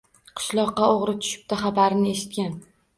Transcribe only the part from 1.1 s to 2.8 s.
tushibdi xabarini eshitgan.